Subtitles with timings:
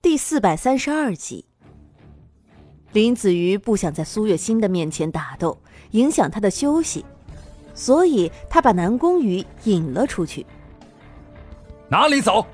[0.00, 1.44] 第四百三十二集，
[2.92, 7.04] 林子瑜不想在苏月心的面前打斗，影响他的休息，
[7.74, 10.46] 所以他把南宫羽引了出去。
[11.88, 12.46] 哪里走？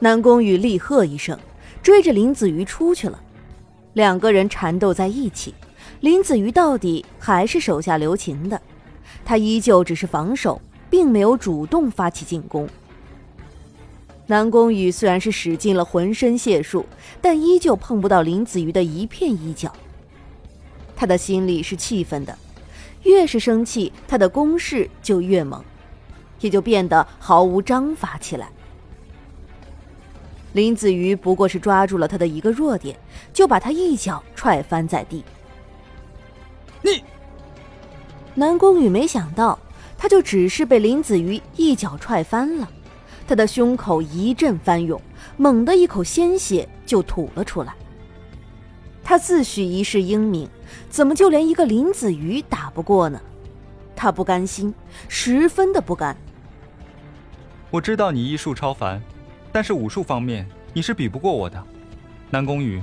[0.00, 1.38] 南宫羽厉喝一声，
[1.82, 3.22] 追着林子瑜出去了。
[3.92, 5.54] 两个人缠斗在一起，
[6.00, 8.58] 林子瑜到底还是手下留情的，
[9.22, 10.58] 他依旧只是防守，
[10.88, 12.66] 并没有主动发起进攻。
[14.26, 16.86] 南宫羽虽然是使尽了浑身解数，
[17.20, 19.72] 但依旧碰不到林子瑜的一片衣角。
[20.94, 22.38] 他的心里是气愤的，
[23.02, 25.62] 越是生气，他的攻势就越猛，
[26.40, 28.48] 也就变得毫无章法起来。
[30.52, 32.96] 林子瑜不过是抓住了他的一个弱点，
[33.32, 35.24] 就把他一脚踹翻在地。
[36.80, 37.02] 你，
[38.34, 39.58] 南宫羽没想到，
[39.98, 42.70] 他就只是被林子瑜一脚踹翻了。
[43.32, 45.00] 他的胸口一阵翻涌，
[45.38, 47.74] 猛地一口鲜血就吐了出来。
[49.02, 50.46] 他自诩一世英名，
[50.90, 53.18] 怎么就连一个林子瑜打不过呢？
[53.96, 54.74] 他不甘心，
[55.08, 56.14] 十分的不甘。
[57.70, 59.00] 我知道你医术超凡，
[59.50, 61.64] 但是武术方面你是比不过我的，
[62.28, 62.82] 南宫羽，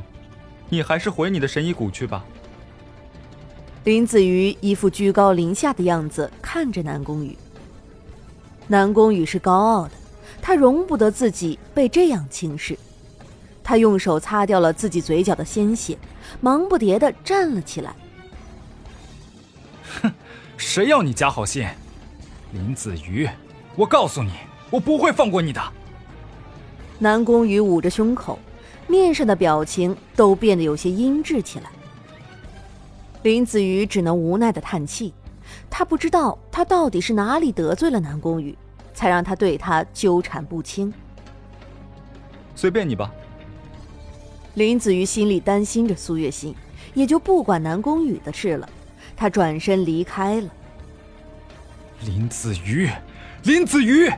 [0.68, 2.26] 你还是回你的神医谷去吧。
[3.84, 7.38] 林子瑜一副居高临下的样子看着南宫羽。
[8.66, 9.92] 南宫羽是高傲的。
[10.42, 12.78] 他容不得自己被这样轻视，
[13.64, 15.98] 他用手擦掉了自己嘴角的鲜血，
[16.42, 17.96] 忙不迭的站了起来。
[20.02, 20.12] 哼，
[20.58, 21.68] 谁要你假好心？
[22.52, 23.30] 林子瑜，
[23.76, 24.32] 我告诉你，
[24.72, 25.62] 我不会放过你的。
[26.98, 28.40] 南宫羽捂着胸口，
[28.88, 31.70] 面上的表情都变得有些阴鸷起来。
[33.22, 35.14] 林子瑜只能无奈的叹气，
[35.70, 38.58] 他不知道他到底是哪里得罪了南宫羽。
[39.00, 40.94] 才让他对他纠缠不清。
[42.54, 43.10] 随便你吧。
[44.56, 46.54] 林子瑜心里担心着苏月心，
[46.94, 48.68] 也就不管南宫羽的事了。
[49.16, 50.50] 他转身离开了。
[52.02, 52.90] 林子瑜，
[53.44, 54.12] 林子瑜，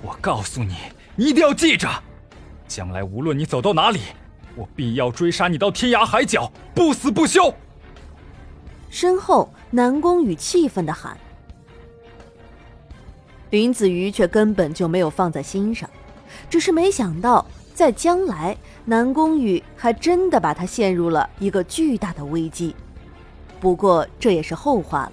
[0.00, 0.76] 我告诉你，
[1.14, 1.86] 你一定要记着，
[2.66, 4.00] 将来无论你走到哪里，
[4.54, 7.54] 我必要追杀你到天涯海角，不死不休。
[8.88, 11.18] 身后，南宫羽气愤的喊。
[13.50, 15.88] 林子瑜却根本就没有放在心上，
[16.50, 22.74] 只是没想到在将来，南宫羽还真的把他陷入了一个巨大的危机。
[23.60, 25.12] 不过这也是后话了。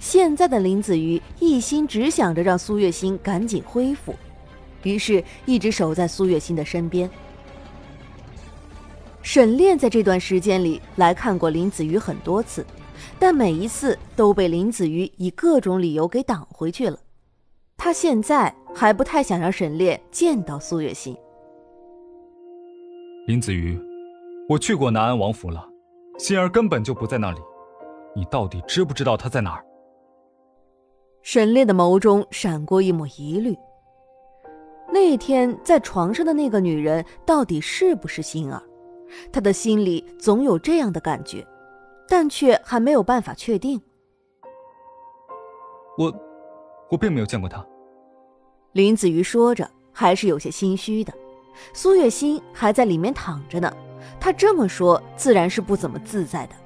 [0.00, 4.14] 现在的林子瑜一心只想着让苏月心赶紧恢复，
[4.82, 7.08] 于是一直守在苏月心的身边。
[9.22, 12.64] 沈炼在这段时间里来看过林子瑜很多次，
[13.18, 16.98] 但每一次都被林子瑜以各种理由给挡回去了。
[17.84, 21.14] 他现在还不太想让沈烈见到苏月心。
[23.26, 23.78] 林子瑜，
[24.48, 25.68] 我去过南安王府了，
[26.16, 27.42] 心儿根本就不在那里。
[28.16, 29.62] 你到底知不知道她在哪儿？
[31.20, 33.54] 沈烈的眸中闪过一抹疑虑。
[34.90, 38.62] 那天在床上的那个女人到底是不是心儿？
[39.30, 41.46] 他的心里总有这样的感觉，
[42.08, 43.78] 但却还没有办法确定。
[45.98, 46.10] 我。
[46.90, 47.66] 我并没有见过他。
[48.74, 51.14] 林子瑜说着，还是有些心虚的。
[51.72, 53.72] 苏月心还在里面躺着呢，
[54.18, 56.56] 他这么说，自然是不怎么自在的。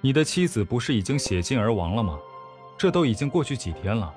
[0.00, 2.18] 你的妻子不是已经血尽而亡了吗？
[2.78, 4.10] 这都已经过去几天了，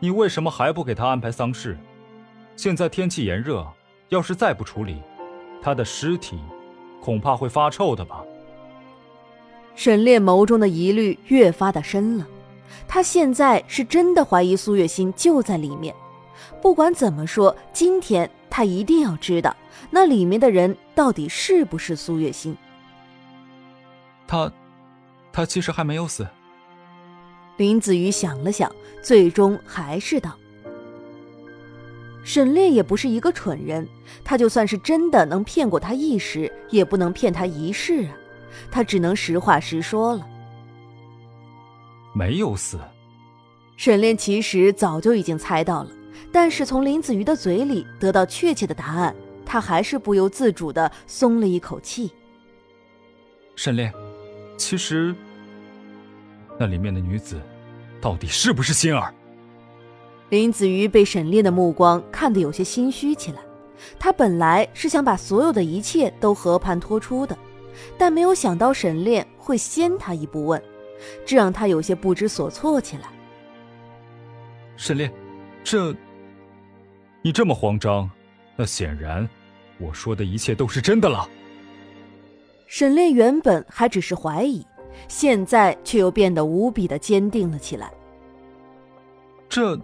[0.00, 1.76] 你为什么还不给她安排丧事？
[2.56, 3.66] 现在天气炎热，
[4.08, 5.02] 要是再不处理，
[5.60, 6.38] 她的尸体
[7.02, 8.24] 恐怕会发臭的吧？
[9.74, 12.26] 沈炼眸中的疑虑越发的深了。
[12.88, 15.94] 他现在是真的怀疑苏月心就在里面。
[16.60, 19.54] 不管怎么说，今天他一定要知道
[19.90, 22.56] 那里面的人到底是不是苏月心。
[24.26, 24.50] 他，
[25.32, 26.26] 他其实还没有死。
[27.56, 28.70] 林子瑜想了想，
[29.02, 30.36] 最终还是道
[32.22, 33.88] ：“沈烈也不是一个蠢人，
[34.22, 38.12] 他就算是真的能骗过他一时，也不能骗他一世啊。
[38.70, 40.26] 他只能实话实说了。”
[42.16, 42.78] 没有死。
[43.76, 45.90] 沈炼其实早就已经猜到了，
[46.32, 49.14] 但是从林子瑜的嘴里得到确切的答案，
[49.44, 52.10] 他还是不由自主的松了一口气。
[53.54, 53.92] 沈炼，
[54.56, 55.14] 其实
[56.58, 57.38] 那里面的女子，
[58.00, 59.12] 到底是不是心儿？
[60.30, 63.40] 林子瑜被沈炼的目光看得有些心虚起来。
[63.98, 67.36] 他本来是想把所有的一切都和盘托出的，
[67.98, 70.62] 但没有想到沈炼会先他一步问。
[71.24, 73.04] 这让他有些不知所措起来。
[74.76, 75.12] 沈炼，
[75.64, 75.94] 这……
[77.22, 78.08] 你这么慌张，
[78.54, 79.28] 那显然
[79.78, 81.28] 我说的一切都是真的了。
[82.66, 84.64] 沈炼原本还只是怀疑，
[85.08, 87.92] 现在却又变得无比的坚定了起来。
[89.48, 89.78] 这，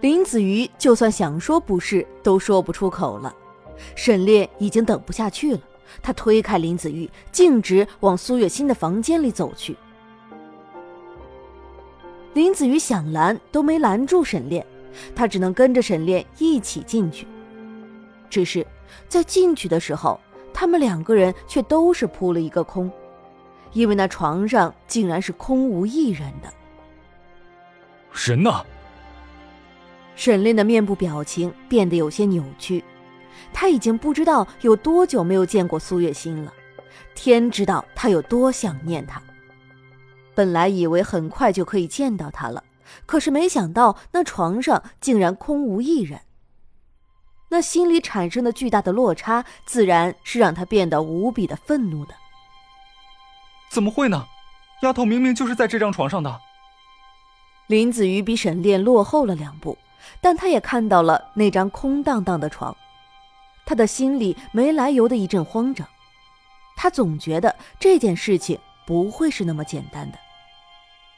[0.00, 3.34] 林子瑜就算想说不是，都说不出口了。
[3.94, 5.60] 沈炼已经等不下去了，
[6.00, 9.76] 他推开林子玉，径直往苏月心的房间里走去。
[12.34, 14.64] 林子瑜想拦都没拦住沈炼，
[15.14, 17.26] 他只能跟着沈炼一起进去。
[18.30, 18.66] 只是
[19.08, 20.18] 在进去的时候，
[20.54, 22.90] 他们两个人却都是扑了一个空，
[23.72, 26.52] 因为那床上竟然是空无一人的。
[28.12, 28.64] 人呢？
[30.14, 32.84] 沈炼的面部表情变得有些扭曲，
[33.52, 36.52] 他已经不知道有多久没有见过苏月心了，
[37.14, 39.22] 天知道他有多想念她。
[40.34, 42.64] 本来以为很快就可以见到他了，
[43.04, 46.20] 可是没想到那床上竟然空无一人。
[47.50, 52.14] 那心里产生的巨大的落差，自然是让他变得无比的愤怒的。
[53.70, 54.26] 怎么会呢？
[54.82, 56.40] 丫头明明就是在这张床上的。
[57.68, 59.76] 林子瑜比沈炼落后了两步，
[60.20, 62.74] 但他也看到了那张空荡荡的床，
[63.64, 65.88] 他的心里没来由的一阵慌张。
[66.76, 68.58] 他总觉得这件事情。
[68.84, 70.18] 不会是那么简单的，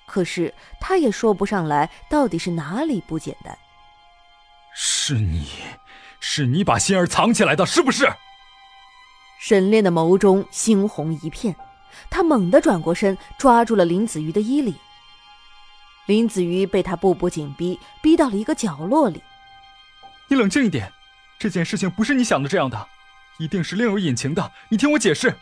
[0.05, 3.57] 可是他也说不上来到底是哪里不简单。
[4.75, 5.49] 是你，
[6.21, 8.07] 是你把心儿藏起来的，是不是？
[9.41, 11.57] 沈炼的眸中猩红一片，
[12.11, 14.75] 他猛地转过身，抓住了林子瑜的衣领。
[16.05, 19.23] 林子瑜被他步步紧逼，逼到了一个角落里。
[20.29, 20.93] 你冷静一点，
[21.39, 22.89] 这件事情不是你想的这样的，
[23.39, 24.53] 一定是另有隐情的。
[24.69, 25.35] 你听我解释。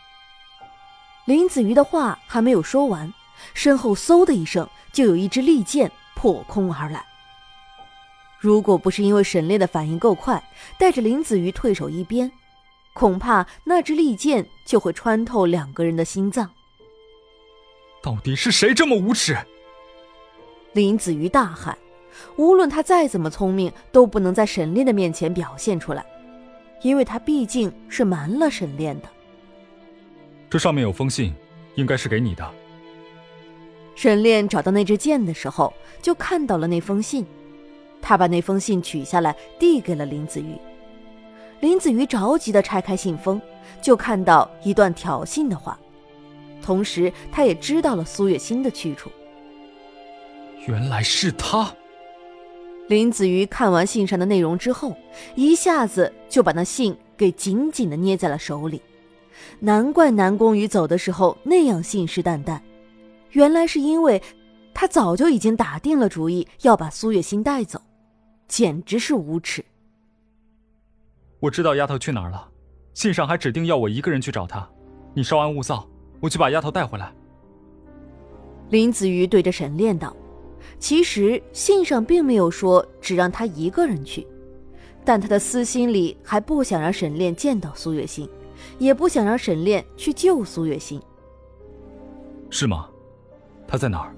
[1.25, 3.13] 林子瑜的话还没有说完，
[3.53, 7.05] 身后嗖的一声，就有一支利箭破空而来。
[8.39, 10.43] 如果不是因为沈炼的反应够快，
[10.77, 12.29] 带着林子瑜退守一边，
[12.91, 16.51] 恐怕那支利箭就会穿透两个人的心脏。
[18.01, 19.37] 到底是谁这么无耻？
[20.73, 21.77] 林子瑜大喊，
[22.37, 26.05] 无论他再怎么聪明，都不能在沈炼的面前表现出来，
[26.81, 29.07] 因为他毕竟是瞒了沈炼的。
[30.49, 31.33] 这上面有封信，
[31.75, 32.49] 应该是给你的。
[33.95, 37.25] 沈炼找到那支剑的时候，就看到了那封信。
[38.01, 40.57] 他把那封信取下来，递给了林子瑜。
[41.61, 43.41] 林子瑜着急地拆开信封，
[43.81, 45.79] 就看到一段挑衅的话。
[46.61, 49.09] 同时，他也知道了苏月心的去处。
[50.67, 51.73] 原来是他。
[52.87, 54.95] 林子瑜看完信上的内容之后，
[55.35, 58.81] 一下子就把那信给紧紧的捏在了手里。
[59.59, 62.59] 难怪南宫羽走的时候那样信誓旦旦，
[63.31, 64.21] 原来是因为
[64.73, 67.81] 他早就已经打定了主意要把苏月心带走，
[68.47, 69.63] 简直是无耻。
[71.39, 72.47] 我知道丫头去哪儿了，
[72.93, 74.67] 信上还指定要我一个人去找她，
[75.13, 75.87] 你稍安勿躁，
[76.19, 77.11] 我去把丫头带回来。
[78.69, 80.15] 林子瑜对着沈炼道
[80.79, 84.25] ：“其实信上并没有说只让他一个人去，
[85.05, 88.29] 但他的私心里还不想让沈炼见到苏月心。”
[88.79, 91.01] 也不想让沈炼去救苏月心，
[92.49, 92.87] 是吗？
[93.67, 94.15] 他在哪儿？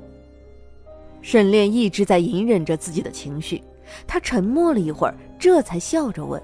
[1.23, 3.63] 沈炼一直在隐忍着自己的情绪，
[4.05, 6.41] 他沉默了一会儿，这才笑着问：“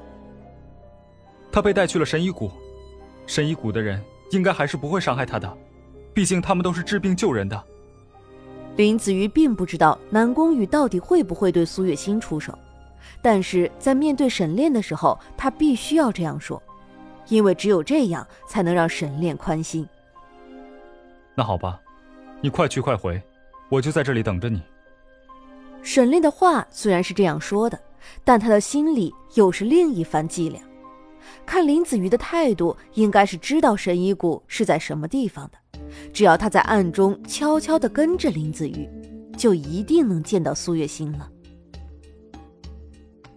[1.51, 2.49] 他被带去了神医谷，
[3.27, 5.57] 神医谷的人应该还是不会伤害他的，
[6.11, 7.63] 毕竟他们都是治病救人的。”
[8.77, 12.57] 林子瑜并不知道南宫羽到底会不会对苏月心出手，
[13.21, 16.61] 但是在面对沈炼的时候，他必须要这样说。
[17.27, 19.87] 因为只有这样，才能让沈炼宽心。
[21.35, 21.79] 那好吧，
[22.41, 23.21] 你快去快回，
[23.69, 24.61] 我就在这里等着你。
[25.81, 27.79] 沈炼的话虽然是这样说的，
[28.23, 30.61] 但他的心里又是另一番伎俩。
[31.45, 35.70] 看林子瑜的态度，应该是知道神医谷是在什么地方的。
[36.13, 38.87] 只要他在暗中悄悄地跟着林子玉，
[39.37, 41.29] 就一定能见到苏月心了。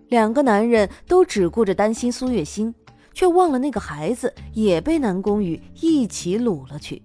[0.08, 2.74] 两个男人都只顾着担心苏月心。
[3.14, 7.00] 却忘了那个孩子也被南宫羽一起掳了去。